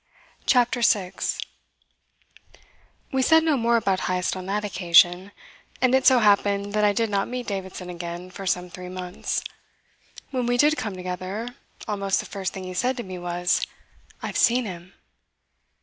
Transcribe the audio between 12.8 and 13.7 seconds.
to me was: